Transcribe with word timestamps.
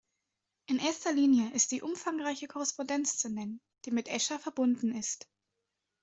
In 0.65 0.79
erster 0.79 1.13
Linie 1.13 1.51
ist 1.53 1.69
die 1.69 1.83
umfangreiche 1.83 2.47
Korrespondenz 2.47 3.19
zu 3.19 3.29
nennen, 3.29 3.61
die 3.85 3.91
mit 3.91 4.07
Escher 4.07 4.39
verbunden 4.39 4.95
ist. 4.95 5.27